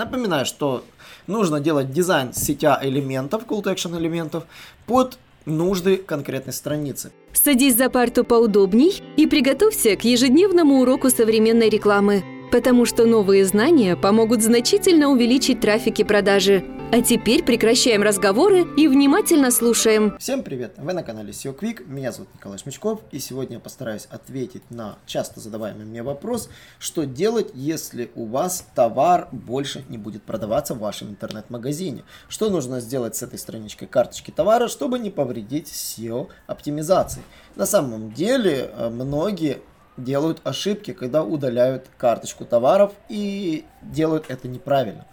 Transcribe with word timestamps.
Напоминаю, 0.00 0.46
что 0.46 0.82
нужно 1.26 1.60
делать 1.60 1.92
дизайн 1.92 2.32
сетя 2.32 2.78
элементов, 2.80 3.42
call 3.46 3.62
to 3.62 3.74
action 3.74 3.98
элементов, 3.98 4.44
под 4.86 5.18
нужды 5.44 5.98
конкретной 5.98 6.54
страницы. 6.54 7.12
Садись 7.34 7.76
за 7.76 7.90
парту 7.90 8.24
поудобней 8.24 9.02
и 9.18 9.26
приготовься 9.26 9.96
к 9.96 10.04
ежедневному 10.04 10.80
уроку 10.80 11.10
современной 11.10 11.68
рекламы, 11.68 12.24
потому 12.50 12.86
что 12.86 13.04
новые 13.04 13.44
знания 13.44 13.94
помогут 13.94 14.42
значительно 14.42 15.10
увеличить 15.10 15.60
трафик 15.60 16.00
и 16.00 16.04
продажи. 16.04 16.64
А 16.92 17.02
теперь 17.02 17.44
прекращаем 17.44 18.02
разговоры 18.02 18.66
и 18.76 18.88
внимательно 18.88 19.52
слушаем. 19.52 20.18
Всем 20.18 20.42
привет! 20.42 20.74
Вы 20.76 20.92
на 20.92 21.04
канале 21.04 21.30
SEO 21.30 21.56
Quick, 21.56 21.86
меня 21.86 22.10
зовут 22.10 22.34
Николай 22.34 22.58
Шмичков, 22.58 23.02
и 23.12 23.20
сегодня 23.20 23.58
я 23.58 23.60
постараюсь 23.60 24.06
ответить 24.10 24.68
на 24.70 24.98
часто 25.06 25.38
задаваемый 25.38 25.86
мне 25.86 26.02
вопрос, 26.02 26.50
что 26.80 27.06
делать, 27.06 27.52
если 27.54 28.10
у 28.16 28.26
вас 28.26 28.66
товар 28.74 29.28
больше 29.30 29.84
не 29.88 29.98
будет 29.98 30.24
продаваться 30.24 30.74
в 30.74 30.80
вашем 30.80 31.10
интернет-магазине. 31.10 32.02
Что 32.28 32.50
нужно 32.50 32.80
сделать 32.80 33.14
с 33.14 33.22
этой 33.22 33.38
страничкой 33.38 33.86
карточки 33.86 34.32
товара, 34.32 34.66
чтобы 34.66 34.98
не 34.98 35.10
повредить 35.10 35.68
SEO 35.68 36.26
оптимизации. 36.48 37.22
На 37.54 37.66
самом 37.66 38.12
деле, 38.12 38.68
э, 38.74 38.88
многие 38.88 39.58
делают 39.96 40.40
ошибки, 40.42 40.92
когда 40.92 41.22
удаляют 41.22 41.86
карточку 41.98 42.44
товаров 42.44 42.92
и 43.08 43.64
делают 43.80 44.24
это 44.28 44.48
неправильно. 44.48 45.06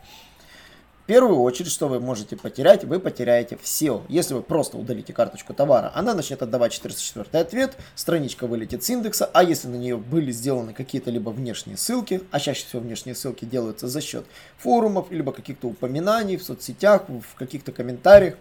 В 1.08 1.10
первую 1.10 1.40
очередь, 1.40 1.72
что 1.72 1.88
вы 1.88 2.02
можете 2.02 2.36
потерять, 2.36 2.84
вы 2.84 3.00
потеряете 3.00 3.58
все. 3.62 4.04
Если 4.10 4.34
вы 4.34 4.42
просто 4.42 4.76
удалите 4.76 5.14
карточку 5.14 5.54
товара, 5.54 5.90
она 5.96 6.14
начнет 6.14 6.42
отдавать 6.42 6.74
404 6.74 7.30
ответ, 7.42 7.78
страничка 7.96 8.46
вылетит 8.46 8.84
с 8.84 8.90
индекса, 8.90 9.30
а 9.32 9.42
если 9.42 9.70
на 9.70 9.78
нее 9.78 9.96
были 9.96 10.34
сделаны 10.34 10.74
какие-то 10.74 11.10
либо 11.10 11.30
внешние 11.30 11.78
ссылки, 11.78 12.24
а 12.32 12.42
чаще 12.42 12.66
всего 12.66 12.82
внешние 12.82 13.16
ссылки 13.16 13.46
делаются 13.46 13.88
за 13.88 14.02
счет 14.02 14.26
форумов, 14.58 15.10
либо 15.10 15.32
каких-то 15.32 15.70
упоминаний 15.70 16.36
в 16.36 16.44
соцсетях, 16.44 17.04
в 17.08 17.36
каких-то 17.36 17.72
комментариях, 17.72 18.36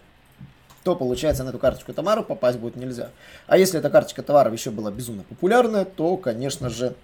то 0.82 0.96
получается 0.96 1.44
на 1.44 1.50
эту 1.50 1.60
карточку 1.60 1.92
товара 1.92 2.22
попасть 2.22 2.58
будет 2.58 2.74
нельзя. 2.74 3.10
А 3.46 3.58
если 3.58 3.78
эта 3.78 3.90
карточка 3.90 4.24
товаров 4.24 4.52
еще 4.52 4.72
была 4.72 4.90
безумно 4.90 5.22
популярная, 5.22 5.84
то, 5.84 6.16
конечно 6.16 6.68
же, 6.68 6.96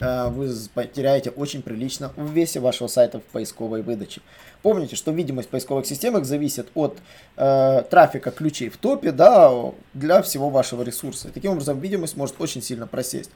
вы 0.00 0.54
потеряете 0.74 1.30
очень 1.30 1.62
прилично 1.62 2.12
в 2.16 2.30
весе 2.32 2.60
вашего 2.60 2.86
сайта 2.88 3.20
в 3.20 3.22
поисковой 3.24 3.82
выдаче. 3.82 4.20
Помните, 4.62 4.96
что 4.96 5.12
видимость 5.12 5.48
поисковых 5.48 5.86
системах 5.86 6.24
зависит 6.24 6.68
от 6.74 6.98
э, 7.36 7.82
трафика 7.88 8.30
ключей 8.30 8.68
в 8.68 8.76
топе 8.76 9.12
да, 9.12 9.52
для 9.94 10.22
всего 10.22 10.50
вашего 10.50 10.82
ресурса. 10.82 11.28
Таким 11.32 11.52
образом, 11.52 11.78
видимость 11.80 12.16
может 12.16 12.40
очень 12.40 12.62
сильно 12.62 12.86
просесть. 12.86 13.30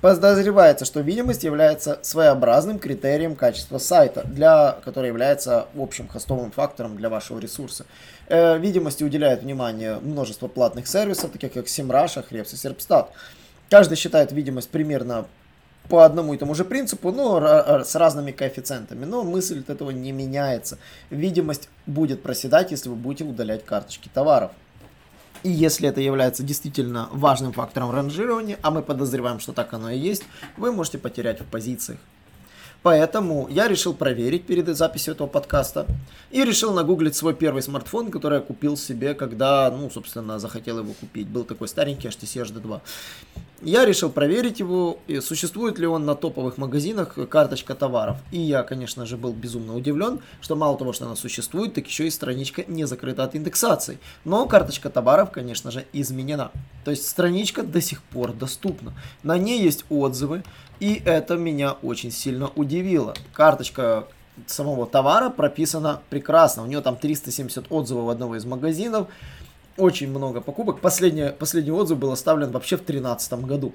Подозревается, 0.00 0.84
что 0.84 1.00
видимость 1.00 1.44
является 1.44 1.98
своеобразным 2.02 2.78
критерием 2.78 3.36
качества 3.36 3.78
сайта, 3.78 4.22
для, 4.24 4.78
который 4.84 5.08
является 5.08 5.66
общим 5.76 6.08
хостовым 6.08 6.50
фактором 6.50 6.96
для 6.96 7.08
вашего 7.08 7.38
ресурса. 7.38 7.86
Э, 8.28 8.58
видимости 8.58 9.04
уделяет 9.04 9.42
внимание 9.42 9.98
множество 10.00 10.48
платных 10.48 10.88
сервисов, 10.88 11.30
таких 11.30 11.52
как 11.52 11.66
SEMrush, 11.66 12.22
Ahrefs 12.22 12.52
и 12.52 12.56
Serpstat. 12.56 13.08
Каждый 13.70 13.96
считает 13.96 14.32
видимость 14.32 14.70
примерно 14.70 15.26
по 15.88 16.04
одному 16.04 16.34
и 16.34 16.38
тому 16.38 16.54
же 16.54 16.64
принципу, 16.64 17.12
но 17.12 17.82
с 17.84 17.94
разными 17.94 18.32
коэффициентами. 18.32 19.04
Но 19.04 19.22
мысль 19.22 19.60
от 19.60 19.70
этого 19.70 19.90
не 19.90 20.12
меняется. 20.12 20.78
Видимость 21.10 21.68
будет 21.86 22.22
проседать, 22.22 22.70
если 22.70 22.88
вы 22.88 22.94
будете 22.94 23.24
удалять 23.24 23.64
карточки 23.64 24.08
товаров. 24.12 24.50
И 25.42 25.50
если 25.50 25.88
это 25.88 26.00
является 26.00 26.42
действительно 26.42 27.10
важным 27.12 27.52
фактором 27.52 27.90
ранжирования, 27.90 28.58
а 28.62 28.70
мы 28.70 28.82
подозреваем, 28.82 29.40
что 29.40 29.52
так 29.52 29.74
оно 29.74 29.90
и 29.90 29.98
есть, 29.98 30.22
вы 30.56 30.72
можете 30.72 30.96
потерять 30.96 31.42
в 31.42 31.44
позициях. 31.44 31.98
Поэтому 32.82 33.48
я 33.48 33.66
решил 33.66 33.94
проверить 33.94 34.44
перед 34.44 34.74
записью 34.76 35.14
этого 35.14 35.26
подкаста 35.26 35.86
и 36.30 36.44
решил 36.44 36.74
нагуглить 36.74 37.16
свой 37.16 37.34
первый 37.34 37.62
смартфон, 37.62 38.10
который 38.10 38.40
я 38.40 38.40
купил 38.40 38.76
себе, 38.76 39.14
когда, 39.14 39.70
ну, 39.70 39.88
собственно, 39.88 40.38
захотел 40.38 40.80
его 40.80 40.92
купить. 40.92 41.26
Был 41.26 41.44
такой 41.44 41.68
старенький 41.68 42.08
HTC 42.08 42.44
HD2. 42.44 42.80
Я 43.64 43.86
решил 43.86 44.10
проверить 44.10 44.60
его, 44.60 44.98
существует 45.22 45.78
ли 45.78 45.86
он 45.86 46.04
на 46.04 46.14
топовых 46.14 46.58
магазинах 46.58 47.16
карточка 47.30 47.74
товаров. 47.74 48.18
И 48.30 48.38
я, 48.38 48.62
конечно 48.62 49.06
же, 49.06 49.16
был 49.16 49.32
безумно 49.32 49.74
удивлен, 49.74 50.20
что 50.42 50.54
мало 50.54 50.76
того, 50.76 50.92
что 50.92 51.06
она 51.06 51.16
существует, 51.16 51.72
так 51.72 51.86
еще 51.86 52.06
и 52.06 52.10
страничка 52.10 52.64
не 52.68 52.84
закрыта 52.84 53.24
от 53.24 53.34
индексации. 53.34 53.98
Но 54.26 54.44
карточка 54.44 54.90
товаров, 54.90 55.30
конечно 55.30 55.70
же, 55.70 55.86
изменена. 55.94 56.52
То 56.84 56.90
есть 56.90 57.08
страничка 57.08 57.62
до 57.62 57.80
сих 57.80 58.02
пор 58.02 58.34
доступна. 58.34 58.92
На 59.22 59.38
ней 59.38 59.62
есть 59.62 59.86
отзывы, 59.88 60.44
и 60.78 61.00
это 61.02 61.36
меня 61.36 61.72
очень 61.72 62.10
сильно 62.10 62.50
удивило. 62.56 63.14
Карточка 63.32 64.06
самого 64.46 64.84
товара 64.86 65.30
прописана 65.30 66.02
прекрасно. 66.10 66.64
У 66.64 66.66
нее 66.66 66.82
там 66.82 66.96
370 66.96 67.66
отзывов 67.70 68.10
одного 68.10 68.36
из 68.36 68.44
магазинов 68.44 69.08
очень 69.76 70.08
много 70.10 70.40
покупок. 70.40 70.80
Последний, 70.80 71.30
последний 71.30 71.72
отзыв 71.72 71.98
был 71.98 72.12
оставлен 72.12 72.50
вообще 72.50 72.76
в 72.76 72.84
2013 72.84 73.32
году. 73.44 73.72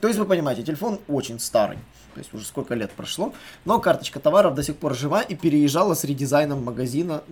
То 0.00 0.08
есть 0.08 0.18
вы 0.18 0.24
понимаете, 0.24 0.62
телефон 0.62 0.98
очень 1.08 1.38
старый. 1.38 1.78
То 2.14 2.20
есть 2.20 2.32
уже 2.34 2.44
сколько 2.44 2.74
лет 2.74 2.90
прошло. 2.92 3.32
Но 3.64 3.78
карточка 3.78 4.18
товаров 4.18 4.54
до 4.54 4.62
сих 4.62 4.76
пор 4.76 4.94
жива 4.94 5.22
и 5.22 5.34
переезжала 5.34 5.94
с 5.94 6.04
редизайном 6.04 6.64
магазина 6.64 7.22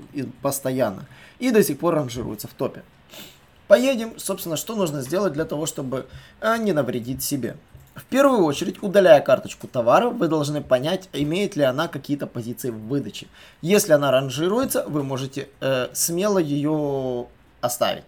постоянно. 0.43 1.06
И 1.39 1.50
до 1.50 1.62
сих 1.62 1.78
пор 1.78 1.94
ранжируется 1.94 2.47
в 2.49 2.53
топе. 2.53 2.83
Поедем, 3.66 4.19
собственно, 4.19 4.56
что 4.56 4.77
нужно 4.77 5.03
сделать 5.03 5.33
для 5.33 5.45
того, 5.45 5.66
чтобы 5.66 6.06
э, 6.41 6.56
не 6.59 6.72
навредить 6.72 7.22
себе. 7.22 7.56
В 7.95 8.05
первую 8.05 8.45
очередь, 8.45 8.83
удаляя 8.83 9.21
карточку 9.21 9.66
товара, 9.66 10.09
вы 10.09 10.28
должны 10.28 10.62
понять, 10.62 11.09
имеет 11.12 11.56
ли 11.56 11.65
она 11.65 11.89
какие-то 11.89 12.27
позиции 12.27 12.71
в 12.71 12.78
выдаче. 12.87 13.27
Если 13.60 13.93
она 13.93 14.10
ранжируется, 14.10 14.84
вы 14.87 15.03
можете 15.03 15.49
э, 15.60 15.89
смело 15.93 16.39
ее 16.39 17.27
оставить. 17.60 18.04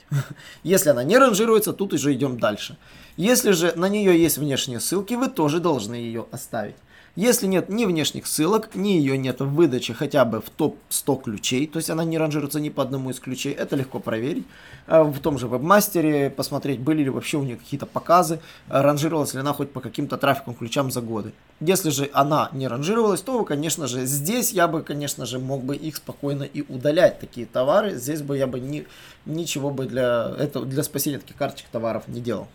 Если 0.62 0.90
она 0.90 1.04
не 1.04 1.18
ранжируется, 1.18 1.72
тут 1.72 1.92
уже 1.92 2.12
идем 2.14 2.38
дальше. 2.38 2.76
Если 3.16 3.52
же 3.52 3.72
на 3.76 3.88
нее 3.88 4.20
есть 4.20 4.38
внешние 4.38 4.80
ссылки, 4.80 5.14
вы 5.14 5.28
тоже 5.28 5.60
должны 5.60 5.94
ее 5.94 6.26
оставить. 6.30 6.76
Если 7.16 7.48
нет 7.48 7.68
ни 7.68 7.86
внешних 7.86 8.28
ссылок, 8.28 8.74
ни 8.76 8.90
ее 8.90 9.18
нет 9.18 9.40
в 9.40 9.52
выдаче 9.52 9.94
хотя 9.94 10.24
бы 10.24 10.40
в 10.40 10.48
топ-100 10.48 11.22
ключей, 11.22 11.66
то 11.66 11.78
есть 11.78 11.90
она 11.90 12.04
не 12.04 12.16
ранжируется 12.18 12.60
ни 12.60 12.68
по 12.68 12.84
одному 12.84 13.10
из 13.10 13.18
ключей, 13.18 13.52
это 13.52 13.74
легко 13.74 13.98
проверить. 13.98 14.46
А 14.86 15.02
в 15.02 15.18
том 15.18 15.36
же 15.36 15.48
вебмастере 15.48 16.30
посмотреть, 16.30 16.78
были 16.78 17.02
ли 17.02 17.10
вообще 17.10 17.38
у 17.38 17.42
нее 17.42 17.56
какие-то 17.56 17.86
показы, 17.86 18.38
ранжировалась 18.68 19.34
ли 19.34 19.40
она 19.40 19.52
хоть 19.52 19.72
по 19.72 19.80
каким-то 19.80 20.18
трафикам 20.18 20.54
ключам 20.54 20.92
за 20.92 21.00
годы. 21.00 21.32
Если 21.58 21.90
же 21.90 22.08
она 22.12 22.48
не 22.52 22.68
ранжировалась, 22.68 23.22
то, 23.22 23.44
конечно 23.44 23.88
же, 23.88 24.06
здесь 24.06 24.52
я 24.52 24.68
бы, 24.68 24.82
конечно 24.82 25.26
же, 25.26 25.40
мог 25.40 25.64
бы 25.64 25.74
их 25.74 25.96
спокойно 25.96 26.44
и 26.44 26.62
удалять, 26.72 27.18
такие 27.18 27.44
товары. 27.44 27.96
Здесь 27.96 28.22
бы 28.22 28.38
я 28.38 28.46
бы 28.46 28.60
ни, 28.60 28.86
ничего 29.26 29.70
бы 29.70 29.86
для, 29.86 30.32
этого, 30.38 30.64
для 30.64 30.84
спасения 30.84 31.18
таких 31.18 31.36
карточек 31.36 31.66
товаров 31.72 32.04
не 32.06 32.20
делал. 32.20 32.46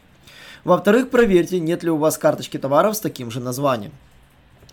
Во-вторых, 0.64 1.10
проверьте, 1.10 1.60
нет 1.60 1.84
ли 1.84 1.92
у 1.92 1.98
вас 1.98 2.18
карточки 2.18 2.58
товаров 2.58 2.96
с 2.96 3.00
таким 3.02 3.30
же 3.30 3.42
названием. 3.42 3.92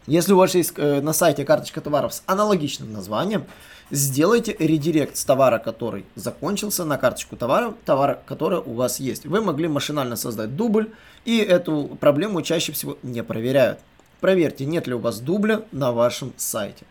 Если 0.07 0.33
у 0.33 0.37
вас 0.37 0.55
есть 0.55 0.73
э, 0.77 1.01
на 1.01 1.13
сайте 1.13 1.45
карточка 1.45 1.81
товаров 1.81 2.13
с 2.13 2.23
аналогичным 2.27 2.93
названием, 2.93 3.45
сделайте 3.91 4.57
редирект 4.59 5.17
с 5.17 5.25
товара, 5.25 5.59
который 5.59 6.05
закончился, 6.17 6.85
на 6.85 6.99
карточку 6.99 7.37
товара, 7.37 7.75
товара, 7.85 8.21
который 8.27 8.59
у 8.59 8.73
вас 8.73 8.99
есть. 8.99 9.27
Вы 9.27 9.41
могли 9.41 9.69
машинально 9.69 10.17
создать 10.17 10.57
дубль, 10.57 10.91
и 11.25 11.39
эту 11.39 11.97
проблему 12.01 12.43
чаще 12.43 12.73
всего 12.73 12.99
не 13.05 13.23
проверяют. 13.23 13.79
Проверьте, 14.21 14.65
нет 14.65 14.89
ли 14.89 14.95
у 14.95 14.99
вас 14.99 15.21
дубля 15.21 15.62
на 15.71 15.93
вашем 15.93 16.33
сайте. 16.37 16.85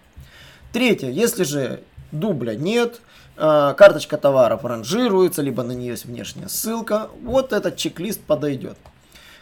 Третье, 0.72 1.10
если 1.10 1.44
же 1.44 1.84
дубля 2.14 2.56
нет, 2.56 3.02
э, 3.36 3.74
карточка 3.76 4.18
товаров 4.18 4.64
ранжируется, 4.64 5.42
либо 5.42 5.64
на 5.64 5.74
нее 5.74 5.92
есть 5.92 6.06
внешняя 6.06 6.48
ссылка, 6.48 7.10
вот 7.24 7.52
этот 7.52 7.76
чек-лист 7.76 8.22
подойдет. 8.22 8.78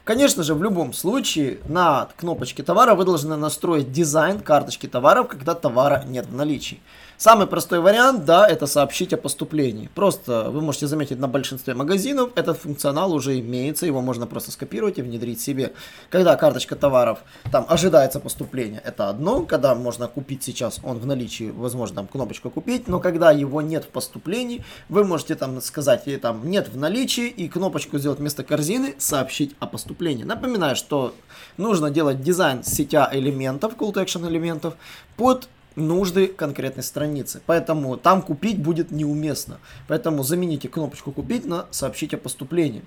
Конечно 0.04 0.44
же, 0.44 0.56
в 0.56 0.64
любом 0.64 0.94
случае 0.94 1.60
на 1.68 2.08
кнопочке 2.18 2.64
товара 2.64 2.96
вы 2.96 3.06
должны 3.06 3.36
настроить 3.36 3.92
дизайн 3.92 4.40
карточки 4.40 4.88
товаров, 4.88 5.28
когда 5.28 5.54
товара 5.54 6.04
нет 6.08 6.26
в 6.26 6.36
наличии. 6.36 6.80
Самый 7.20 7.48
простой 7.48 7.82
вариант, 7.82 8.24
да, 8.24 8.48
это 8.48 8.66
сообщить 8.66 9.12
о 9.12 9.18
поступлении. 9.18 9.90
Просто 9.94 10.50
вы 10.52 10.62
можете 10.62 10.88
заметить 10.88 11.20
на 11.20 11.28
большинстве 11.28 11.74
магазинов 11.74 12.32
этот 12.36 12.58
функционал 12.60 13.12
уже 13.12 13.38
имеется, 13.42 13.86
его 13.86 14.00
можно 14.00 14.26
просто 14.26 14.54
скопировать 14.54 15.00
и 15.00 15.02
внедрить 15.02 15.42
себе. 15.42 15.74
Когда 16.10 16.38
карточка 16.38 16.78
товаров, 16.78 17.20
там 17.52 17.66
ожидается 17.68 18.22
поступление, 18.22 18.82
это 18.86 19.10
одно, 19.10 19.42
когда 19.42 19.76
можно 19.76 20.08
купить 20.08 20.44
сейчас, 20.44 20.80
он 20.82 21.00
в 21.00 21.06
наличии, 21.06 21.52
возможно, 21.52 21.98
там 21.98 22.08
кнопочку 22.08 22.50
купить, 22.50 22.88
но 22.88 23.02
когда 23.02 23.32
его 23.32 23.62
нет 23.62 23.84
в 23.84 23.90
поступлении, 23.90 24.64
вы 24.88 25.04
можете 25.04 25.36
там 25.36 25.60
сказать, 25.60 26.04
и 26.08 26.16
там 26.16 26.50
нет 26.50 26.70
в 26.70 26.78
наличии, 26.78 27.28
и 27.28 27.50
кнопочку 27.50 27.98
сделать 27.98 28.20
вместо 28.20 28.46
корзины, 28.46 28.96
сообщить 28.98 29.58
о 29.60 29.68
поступлении. 29.68 30.24
Напоминаю, 30.24 30.78
что 30.78 31.14
нужно 31.58 31.92
делать 31.92 32.22
дизайн 32.22 32.64
сетя 32.64 33.10
элементов, 33.12 33.74
call 33.78 33.92
to 33.92 34.02
action 34.02 34.26
элементов, 34.26 34.76
под 35.18 35.50
нужды 35.80 36.28
конкретной 36.28 36.84
страницы. 36.84 37.42
Поэтому 37.46 37.98
там 37.98 38.22
купить 38.22 38.62
будет 38.62 38.92
неуместно. 38.92 39.60
Поэтому 39.88 40.24
замените 40.24 40.68
кнопочку 40.68 41.12
купить 41.12 41.46
на 41.46 41.66
сообщить 41.72 42.14
о 42.14 42.18
поступлении. 42.18 42.84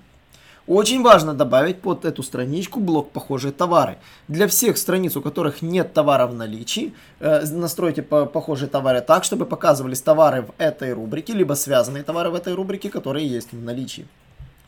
Очень 0.65 1.03
важно 1.03 1.33
добавить 1.33 1.81
под 1.81 2.05
эту 2.05 2.23
страничку 2.23 2.79
блок 2.79 3.11
«Похожие 3.11 3.51
товары». 3.51 3.97
Для 4.29 4.47
всех 4.47 4.77
страниц, 4.77 5.17
у 5.17 5.21
которых 5.21 5.61
нет 5.61 5.93
товара 5.93 6.25
в 6.25 6.33
наличии, 6.33 6.93
э, 7.19 7.45
настройте 7.47 8.01
по 8.01 8.25
похожие 8.25 8.69
товары 8.69 9.01
так, 9.01 9.25
чтобы 9.25 9.45
показывались 9.45 10.01
товары 10.01 10.43
в 10.43 10.53
этой 10.57 10.93
рубрике, 10.93 11.33
либо 11.33 11.55
связанные 11.55 12.03
товары 12.03 12.29
в 12.29 12.35
этой 12.35 12.53
рубрике, 12.53 12.89
которые 12.89 13.27
есть 13.27 13.51
в 13.51 13.61
наличии. 13.61 14.07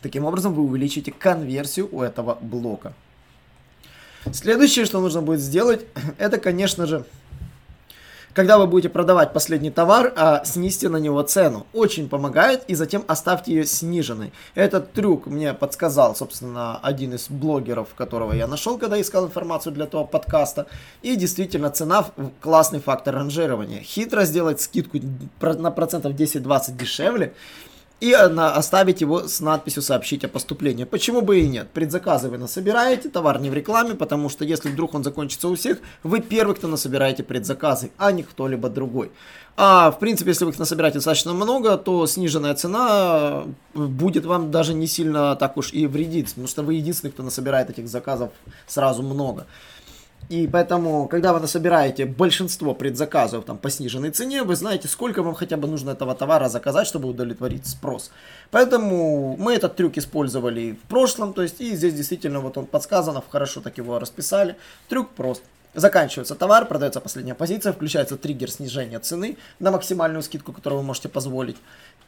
Таким 0.01 0.25
образом, 0.25 0.53
вы 0.53 0.63
увеличите 0.63 1.13
конверсию 1.13 1.87
у 1.89 2.01
этого 2.01 2.37
блока. 2.41 2.93
Следующее, 4.33 4.85
что 4.85 4.99
нужно 4.99 5.21
будет 5.21 5.39
сделать, 5.39 5.85
это, 6.17 6.39
конечно 6.39 6.85
же, 6.87 7.05
когда 8.35 8.57
вы 8.57 8.67
будете 8.67 8.89
продавать 8.89 9.31
последний 9.31 9.71
товар, 9.71 10.13
а, 10.17 10.43
снизьте 10.43 10.89
на 10.89 10.97
него 10.97 11.21
цену. 11.21 11.65
Очень 11.73 12.09
помогает, 12.09 12.65
и 12.67 12.75
затем 12.75 13.05
оставьте 13.07 13.53
ее 13.53 13.65
сниженной. 13.65 14.33
Этот 14.55 14.91
трюк 14.91 15.25
мне 15.25 15.53
подсказал, 15.53 16.17
собственно, 16.17 16.77
один 16.83 17.13
из 17.13 17.29
блогеров, 17.29 17.95
которого 17.95 18.33
я 18.33 18.45
нашел, 18.45 18.77
когда 18.77 18.99
искал 18.99 19.25
информацию 19.25 19.71
для 19.71 19.85
этого 19.85 20.03
подкаста. 20.03 20.67
И 21.01 21.15
действительно, 21.15 21.69
цена 21.69 22.07
классный 22.41 22.81
фактор 22.81 23.15
ранжирования. 23.15 23.79
Хитро 23.79 24.25
сделать 24.25 24.59
скидку 24.59 24.97
на 25.39 25.71
процентов 25.71 26.11
10-20 26.11 26.75
дешевле 26.77 27.33
и 28.05 28.11
оставить 28.11 29.01
его 29.01 29.27
с 29.27 29.39
надписью 29.39 29.81
«Сообщить 29.81 30.23
о 30.23 30.27
поступлении». 30.27 30.83
Почему 30.83 31.21
бы 31.21 31.39
и 31.39 31.47
нет? 31.47 31.69
Предзаказы 31.71 32.29
вы 32.29 32.37
насобираете, 32.37 33.09
товар 33.09 33.41
не 33.41 33.49
в 33.49 33.53
рекламе, 33.55 33.95
потому 33.95 34.29
что 34.29 34.45
если 34.45 34.69
вдруг 34.69 34.93
он 34.93 35.03
закончится 35.03 35.47
у 35.47 35.55
всех, 35.55 35.79
вы 36.03 36.19
первый, 36.19 36.55
кто 36.55 36.67
насобираете 36.67 37.23
предзаказы, 37.23 37.89
а 37.97 38.11
не 38.11 38.21
кто-либо 38.21 38.69
другой. 38.69 39.11
А 39.57 39.89
в 39.89 39.97
принципе, 39.97 40.29
если 40.29 40.45
вы 40.45 40.51
их 40.51 40.59
насобираете 40.59 40.99
достаточно 40.99 41.33
много, 41.33 41.77
то 41.77 42.05
сниженная 42.05 42.53
цена 42.53 43.45
будет 43.73 44.25
вам 44.25 44.51
даже 44.51 44.75
не 44.75 44.85
сильно 44.85 45.35
так 45.35 45.57
уж 45.57 45.73
и 45.73 45.87
вредить, 45.87 46.29
потому 46.29 46.47
что 46.47 46.61
вы 46.61 46.75
единственный, 46.75 47.09
кто 47.09 47.23
насобирает 47.23 47.71
этих 47.71 47.87
заказов 47.87 48.29
сразу 48.67 49.01
много. 49.01 49.47
И 50.27 50.47
поэтому, 50.47 51.07
когда 51.07 51.33
вы 51.33 51.39
насобираете 51.39 52.05
большинство 52.05 52.73
предзаказов 52.73 53.45
там, 53.45 53.57
по 53.57 53.69
сниженной 53.69 54.09
цене, 54.09 54.43
вы 54.43 54.55
знаете, 54.55 54.87
сколько 54.87 55.21
вам 55.21 55.35
хотя 55.35 55.55
бы 55.55 55.67
нужно 55.67 55.91
этого 55.91 56.15
товара 56.15 56.49
заказать, 56.49 56.87
чтобы 56.87 57.09
удовлетворить 57.09 57.67
спрос. 57.67 58.11
Поэтому 58.49 59.35
мы 59.37 59.53
этот 59.53 59.75
трюк 59.75 59.97
использовали 59.97 60.71
в 60.71 60.87
прошлом, 60.89 61.33
то 61.33 61.43
есть 61.43 61.61
и 61.61 61.75
здесь 61.75 61.93
действительно 61.93 62.39
вот 62.39 62.57
он 62.57 62.65
подсказано, 62.65 63.21
хорошо 63.29 63.61
так 63.61 63.77
его 63.77 63.99
расписали. 63.99 64.55
Трюк 64.89 65.09
прост. 65.11 65.43
Заканчивается 65.75 66.35
товар, 66.35 66.65
продается 66.65 67.01
последняя 67.01 67.35
позиция, 67.35 67.73
включается 67.73 68.15
триггер 68.15 68.49
снижения 68.49 68.99
цены 68.99 69.37
на 69.59 69.71
максимальную 69.71 70.23
скидку, 70.23 70.53
которую 70.53 70.79
вы 70.79 70.85
можете 70.85 71.09
позволить 71.09 71.57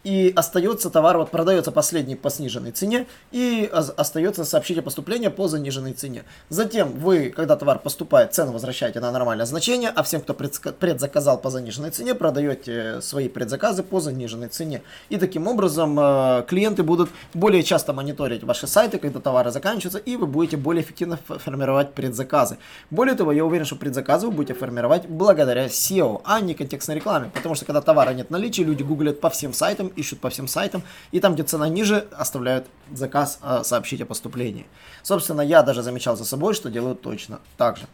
и 0.03 0.31
остается 0.35 0.89
товар, 0.89 1.17
вот 1.17 1.31
продается 1.31 1.71
последний 1.71 2.15
по 2.15 2.29
сниженной 2.29 2.71
цене, 2.71 3.07
и 3.31 3.69
остается 3.71 4.45
сообщить 4.45 4.77
о 4.77 4.81
поступлении 4.81 5.27
по 5.27 5.49
заниженной 5.49 5.93
цене. 5.93 6.23
Затем 6.47 6.91
вы, 6.93 7.29
когда 7.29 7.57
товар 7.57 7.79
поступает, 7.79 8.33
цену 8.33 8.53
возвращаете 8.53 9.01
на 9.01 9.11
нормальное 9.11 9.45
значение, 9.45 9.89
а 9.89 10.03
всем, 10.03 10.21
кто 10.21 10.33
предзаказал 10.33 11.39
по 11.39 11.49
заниженной 11.49 11.91
цене, 11.91 12.15
продаете 12.15 13.01
свои 13.01 13.27
предзаказы 13.27 13.83
по 13.83 13.99
заниженной 13.99 14.47
цене. 14.47 14.81
И 15.09 15.17
таким 15.17 15.47
образом 15.47 15.99
э, 15.99 16.45
клиенты 16.47 16.83
будут 16.83 17.09
более 17.33 17.63
часто 17.63 17.91
мониторить 17.91 18.43
ваши 18.43 18.65
сайты, 18.67 18.99
когда 18.99 19.19
товары 19.19 19.51
заканчиваются, 19.51 19.99
и 19.99 20.15
вы 20.15 20.27
будете 20.27 20.55
более 20.55 20.83
эффективно 20.83 21.19
формировать 21.27 21.93
предзаказы. 21.93 22.57
Более 22.91 23.15
того, 23.15 23.33
я 23.33 23.43
уверен, 23.43 23.56
что 23.65 23.75
предзаказы 23.75 24.27
вы 24.27 24.33
будете 24.33 24.53
формировать 24.53 25.07
благодаря 25.07 25.67
SEO, 25.67 26.21
а 26.25 26.39
не 26.41 26.53
контекстной 26.53 26.97
рекламе, 26.97 27.31
потому 27.33 27.55
что 27.55 27.65
когда 27.65 27.81
товара 27.81 28.11
нет 28.11 28.27
в 28.27 28.31
наличии, 28.31 28.61
люди 28.61 28.83
гуглят 28.83 29.21
по 29.21 29.29
всем 29.29 29.53
сайтам, 29.53 29.67
сайтам, 29.77 29.87
ищут 29.87 30.19
по 30.19 30.29
всем 30.29 30.47
сайтам, 30.47 30.81
и 31.11 31.19
там, 31.19 31.33
где 31.33 31.43
цена 31.43 31.69
ниже, 31.69 32.07
оставляют 32.11 32.67
заказ 32.93 33.39
э, 33.43 33.63
сообщить 33.63 34.01
о 34.01 34.05
поступлении. 34.05 34.65
Собственно, 35.03 35.41
я 35.41 35.61
даже 35.63 35.83
замечал 35.83 36.15
за 36.15 36.25
собой, 36.25 36.53
что 36.53 36.69
делают 36.69 37.01
точно 37.01 37.39
так 37.57 37.77
же. 37.77 37.85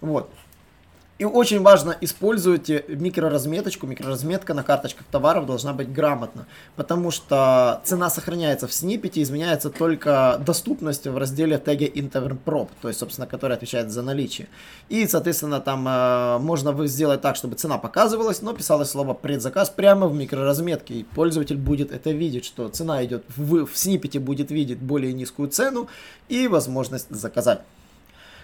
Вот. 0.00 0.30
И 1.18 1.24
очень 1.24 1.60
важно, 1.62 1.96
используйте 2.00 2.84
микроразметочку. 2.86 3.88
Микроразметка 3.88 4.54
на 4.54 4.62
карточках 4.62 5.04
товаров 5.10 5.46
должна 5.46 5.72
быть 5.72 5.92
грамотна, 5.92 6.46
потому 6.76 7.10
что 7.10 7.80
цена 7.84 8.08
сохраняется 8.08 8.68
в 8.68 8.72
сниппете, 8.72 9.20
изменяется 9.22 9.68
только 9.70 10.40
доступность 10.46 11.08
в 11.08 11.18
разделе 11.18 11.58
теги 11.58 11.90
Interprop, 11.92 12.68
то 12.80 12.86
есть, 12.86 13.00
собственно, 13.00 13.26
который 13.26 13.56
отвечает 13.56 13.90
за 13.90 14.02
наличие. 14.02 14.46
И, 14.88 15.08
соответственно, 15.08 15.60
там 15.60 15.88
э, 15.88 16.38
можно 16.38 16.86
сделать 16.86 17.20
так, 17.20 17.34
чтобы 17.34 17.56
цена 17.56 17.78
показывалась, 17.78 18.40
но 18.40 18.52
писалось 18.52 18.90
слово 18.90 19.12
предзаказ 19.12 19.70
прямо 19.70 20.06
в 20.06 20.14
микроразметке, 20.14 20.94
и 20.94 21.02
пользователь 21.02 21.56
будет 21.56 21.90
это 21.90 22.12
видеть, 22.12 22.44
что 22.44 22.68
цена 22.68 23.04
идет 23.04 23.24
в, 23.36 23.66
в 23.66 23.76
сниппете, 23.76 24.20
будет 24.20 24.52
видеть 24.52 24.78
более 24.78 25.12
низкую 25.12 25.48
цену 25.48 25.88
и 26.28 26.46
возможность 26.46 27.10
заказать. 27.10 27.62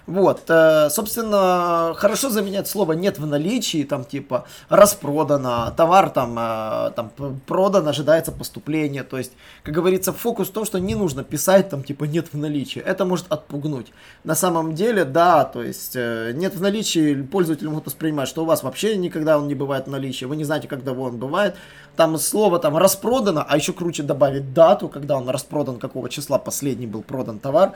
Вот, 0.07 0.43
э, 0.49 0.91
собственно, 0.91 1.95
хорошо 1.97 2.29
заменять 2.29 2.69
слово 2.69 2.93
нет 2.93 3.19
в 3.19 3.27
наличии, 3.27 3.85
там 3.85 4.05
типа 4.05 4.45
распродано, 4.69 5.73
товар 5.75 6.11
там, 6.11 6.39
э, 6.39 6.91
там 6.95 7.11
продан, 7.47 7.89
ожидается 7.89 8.31
поступление. 8.31 9.03
То 9.03 9.17
есть, 9.17 9.33
как 9.63 9.73
говорится, 9.73 10.13
фокус 10.13 10.49
в 10.49 10.53
том, 10.53 10.67
что 10.67 10.79
не 10.79 10.95
нужно 10.95 11.25
писать 11.25 11.71
там 11.71 11.83
типа 11.83 12.05
нет 12.05 12.29
в 12.33 12.37
наличии. 12.37 12.83
Это 12.83 13.07
может 13.07 13.33
отпугнуть. 13.33 13.93
На 14.25 14.35
самом 14.35 14.75
деле, 14.75 15.07
да, 15.07 15.45
то 15.45 15.63
есть 15.63 15.97
э, 15.97 16.33
нет 16.35 16.55
в 16.55 16.61
наличии, 16.61 17.23
пользователь 17.23 17.71
может 17.71 17.87
воспринимать, 17.87 18.29
что 18.29 18.43
у 18.43 18.47
вас 18.47 18.63
вообще 18.63 18.97
никогда 18.99 19.39
он 19.39 19.49
не 19.49 19.55
бывает 19.55 19.87
в 19.87 19.91
наличии, 19.91 20.27
вы 20.27 20.37
не 20.37 20.45
знаете, 20.45 20.69
когда 20.69 20.93
он 20.93 21.17
бывает. 21.17 21.55
Там 21.97 22.19
слово 22.19 22.59
там 22.59 22.77
распродано, 22.77 23.43
а 23.49 23.57
еще 23.57 23.73
круче 23.73 24.03
добавить 24.03 24.53
дату, 24.53 24.89
когда 24.89 25.17
он 25.17 25.31
распродан, 25.31 25.79
какого 25.79 26.11
числа 26.11 26.39
последний 26.39 26.87
был 26.87 27.03
продан 27.03 27.39
товар. 27.39 27.73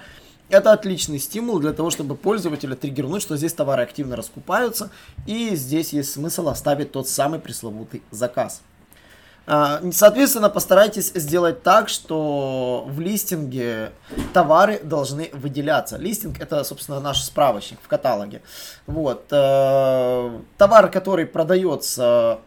Это 0.48 0.72
отличный 0.72 1.18
стимул 1.18 1.58
для 1.58 1.72
того, 1.72 1.90
чтобы 1.90 2.16
пользователя 2.16 2.74
триггернуть, 2.74 3.22
что 3.22 3.36
здесь 3.36 3.52
товары 3.52 3.82
активно 3.82 4.16
раскупаются, 4.16 4.90
и 5.26 5.54
здесь 5.54 5.92
есть 5.92 6.12
смысл 6.12 6.48
оставить 6.48 6.92
тот 6.92 7.08
самый 7.08 7.38
пресловутый 7.38 8.02
заказ. 8.10 8.62
А, 9.50 9.80
соответственно, 9.92 10.50
постарайтесь 10.50 11.10
сделать 11.14 11.62
так, 11.62 11.88
что 11.88 12.84
в 12.86 13.00
листинге 13.00 13.92
товары 14.34 14.78
должны 14.82 15.30
выделяться. 15.32 15.96
Листинг 15.96 16.38
это, 16.38 16.64
собственно, 16.64 17.00
наш 17.00 17.22
справочник 17.22 17.78
в 17.82 17.88
каталоге. 17.88 18.42
Вот. 18.86 19.24
Э, 19.30 20.38
товар, 20.58 20.90
который 20.90 21.24
продается 21.24 22.40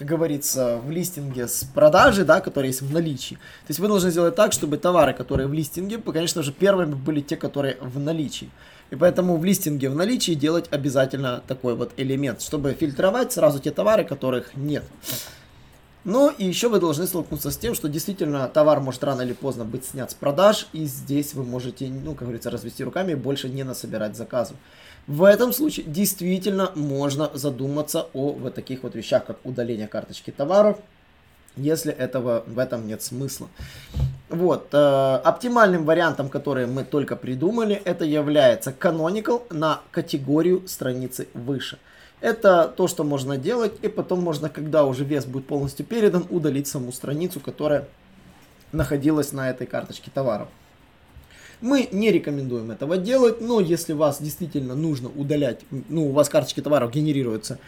как 0.00 0.08
говорится, 0.08 0.78
в 0.78 0.90
листинге 0.90 1.46
с 1.46 1.62
продажи, 1.62 2.24
да, 2.24 2.40
которые 2.40 2.70
есть 2.70 2.80
в 2.80 2.90
наличии. 2.90 3.34
То 3.34 3.68
есть 3.68 3.80
вы 3.80 3.86
должны 3.86 4.10
сделать 4.10 4.34
так, 4.34 4.54
чтобы 4.54 4.78
товары, 4.78 5.12
которые 5.12 5.46
в 5.46 5.52
листинге, 5.52 5.98
конечно 5.98 6.42
же, 6.42 6.52
первыми 6.52 6.94
были 6.94 7.20
те, 7.20 7.36
которые 7.36 7.76
в 7.82 7.98
наличии. 7.98 8.48
И 8.90 8.96
поэтому 8.96 9.36
в 9.36 9.44
листинге 9.44 9.90
в 9.90 9.94
наличии 9.94 10.32
делать 10.32 10.68
обязательно 10.70 11.42
такой 11.46 11.74
вот 11.74 11.92
элемент, 11.98 12.40
чтобы 12.40 12.72
фильтровать 12.72 13.32
сразу 13.32 13.58
те 13.58 13.72
товары, 13.72 14.04
которых 14.04 14.56
нет. 14.56 14.84
Ну 16.04 16.30
и 16.30 16.46
еще 16.46 16.68
вы 16.68 16.80
должны 16.80 17.06
столкнуться 17.06 17.50
с 17.50 17.58
тем, 17.58 17.74
что 17.74 17.88
действительно 17.88 18.48
товар 18.48 18.80
может 18.80 19.04
рано 19.04 19.20
или 19.20 19.34
поздно 19.34 19.64
быть 19.64 19.84
снят 19.84 20.10
с 20.10 20.14
продаж, 20.14 20.66
и 20.72 20.86
здесь 20.86 21.34
вы 21.34 21.44
можете, 21.44 21.88
ну, 21.88 22.14
как 22.14 22.22
говорится, 22.22 22.50
развести 22.50 22.82
руками 22.82 23.12
и 23.12 23.16
больше 23.16 23.50
не 23.50 23.64
насобирать 23.64 24.16
заказов. 24.16 24.56
В 25.06 25.24
этом 25.24 25.52
случае 25.52 25.84
действительно 25.86 26.72
можно 26.74 27.30
задуматься 27.34 28.06
о 28.14 28.32
вот 28.32 28.54
таких 28.54 28.82
вот 28.82 28.94
вещах, 28.94 29.26
как 29.26 29.38
удаление 29.44 29.88
карточки 29.88 30.30
товаров, 30.30 30.78
если 31.56 31.92
этого 31.92 32.44
в 32.46 32.58
этом 32.58 32.86
нет 32.86 33.02
смысла. 33.02 33.48
Вот, 34.30 34.68
э, 34.72 35.20
оптимальным 35.24 35.84
вариантом, 35.84 36.28
который 36.28 36.66
мы 36.66 36.84
только 36.84 37.16
придумали, 37.16 37.82
это 37.84 38.04
является 38.04 38.70
canonical 38.70 39.42
на 39.50 39.80
категорию 39.90 40.66
страницы 40.66 41.28
выше. 41.34 41.78
Это 42.20 42.72
то, 42.76 42.86
что 42.86 43.02
можно 43.02 43.38
делать, 43.38 43.72
и 43.82 43.88
потом 43.88 44.20
можно, 44.20 44.48
когда 44.48 44.84
уже 44.84 45.04
вес 45.04 45.24
будет 45.24 45.46
полностью 45.46 45.86
передан, 45.86 46.26
удалить 46.28 46.68
саму 46.68 46.92
страницу, 46.92 47.40
которая 47.40 47.88
находилась 48.72 49.32
на 49.32 49.50
этой 49.50 49.66
карточке 49.66 50.10
товаров. 50.12 50.48
Мы 51.60 51.88
не 51.92 52.10
рекомендуем 52.10 52.70
этого 52.70 52.96
делать, 52.96 53.40
но 53.40 53.60
если 53.60 53.92
вас 53.92 54.20
действительно 54.20 54.74
нужно 54.74 55.08
удалять, 55.08 55.60
ну, 55.88 56.08
у 56.08 56.12
вас 56.12 56.28
карточки 56.28 56.60
товаров 56.60 56.90
генерируются 56.90 57.58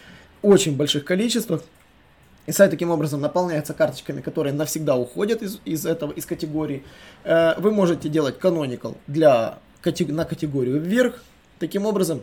очень 0.41 0.77
больших 0.77 1.05
количествах, 1.05 1.63
и 2.47 2.53
сайт 2.53 2.71
таким 2.71 2.91
образом 2.91 3.21
наполняется 3.21 3.73
карточками, 3.73 4.21
которые 4.21 4.53
навсегда 4.53 4.97
уходят 4.97 5.43
из, 5.43 5.61
из 5.65 5.87
этого, 5.87 6.11
из 6.11 6.27
категории. 6.27 6.83
Э, 7.23 7.55
вы 7.59 7.71
можете 7.71 8.09
делать 8.09 8.37
canonical 8.41 8.97
для, 9.07 9.59
на 9.85 10.25
категорию 10.25 10.81
вверх. 10.81 11.23
Таким 11.61 11.87
образом, 11.87 12.23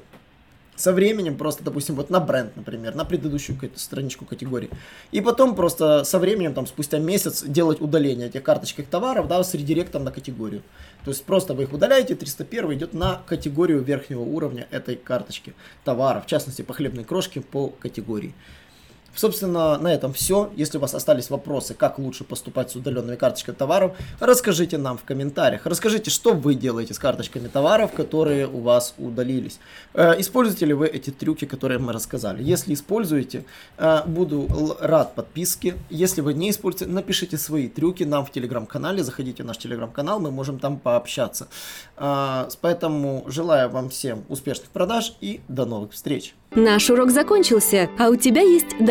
со 0.79 0.93
временем 0.93 1.35
просто, 1.35 1.61
допустим, 1.63 1.95
вот 1.95 2.09
на 2.09 2.21
бренд, 2.21 2.55
например, 2.55 2.95
на 2.95 3.03
предыдущую 3.03 3.59
страничку 3.75 4.25
категории. 4.25 4.69
И 5.11 5.19
потом 5.19 5.53
просто 5.55 6.05
со 6.05 6.19
временем, 6.19 6.53
там, 6.53 6.65
спустя 6.67 6.99
месяц 6.99 7.43
делать 7.43 7.81
удаление 7.81 8.27
этих 8.27 8.43
карточек 8.43 8.87
товаров, 8.87 9.27
да, 9.27 9.43
с 9.43 9.53
редиректом 9.53 10.05
на 10.05 10.11
категорию. 10.11 10.63
То 11.03 11.11
есть 11.11 11.25
просто 11.25 11.53
вы 11.53 11.63
их 11.63 11.73
удаляете, 11.73 12.15
301 12.15 12.73
идет 12.73 12.93
на 12.93 13.21
категорию 13.25 13.81
верхнего 13.81 14.21
уровня 14.21 14.67
этой 14.71 14.95
карточки 14.95 15.53
товаров, 15.83 16.23
в 16.23 16.27
частности, 16.27 16.61
по 16.61 16.73
хлебной 16.73 17.03
крошке 17.03 17.41
по 17.41 17.67
категории. 17.67 18.33
Собственно, 19.15 19.77
на 19.77 19.93
этом 19.93 20.13
все. 20.13 20.51
Если 20.55 20.77
у 20.77 20.81
вас 20.81 20.93
остались 20.93 21.29
вопросы, 21.29 21.73
как 21.73 21.99
лучше 21.99 22.23
поступать 22.23 22.71
с 22.71 22.75
удаленными 22.75 23.15
карточками 23.15 23.55
товаров, 23.55 23.97
расскажите 24.19 24.77
нам 24.77 24.97
в 24.97 25.03
комментариях. 25.03 25.65
Расскажите, 25.65 26.11
что 26.11 26.33
вы 26.33 26.55
делаете 26.55 26.93
с 26.93 26.99
карточками 26.99 27.47
товаров, 27.47 27.91
которые 27.91 28.47
у 28.47 28.61
вас 28.61 28.93
удалились. 28.97 29.59
Э, 29.93 30.19
используете 30.19 30.65
ли 30.65 30.73
вы 30.73 30.87
эти 30.87 31.09
трюки, 31.09 31.45
которые 31.45 31.79
мы 31.79 31.93
рассказали? 31.93 32.43
Если 32.43 32.73
используете, 32.73 33.45
э, 33.77 34.01
буду 34.05 34.77
рад 34.79 35.15
подписке. 35.15 35.75
Если 35.89 36.21
вы 36.21 36.33
не 36.33 36.49
используете, 36.49 36.91
напишите 36.91 37.37
свои 37.37 37.67
трюки 37.67 38.03
нам 38.03 38.25
в 38.25 38.31
телеграм-канале. 38.31 39.03
Заходите 39.03 39.43
в 39.43 39.45
наш 39.45 39.57
телеграм-канал, 39.57 40.19
мы 40.19 40.31
можем 40.31 40.59
там 40.59 40.77
пообщаться. 40.77 41.47
Э, 41.97 42.47
поэтому 42.61 43.23
желаю 43.27 43.69
вам 43.69 43.89
всем 43.89 44.23
успешных 44.29 44.69
продаж 44.69 45.13
и 45.21 45.41
до 45.47 45.65
новых 45.65 45.93
встреч. 45.93 46.35
Наш 46.55 46.89
урок 46.89 47.11
закончился, 47.11 47.89
а 47.99 48.09
у 48.09 48.15
тебя 48.15 48.41
есть 48.41 48.79